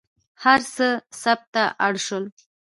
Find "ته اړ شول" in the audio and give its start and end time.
1.55-2.25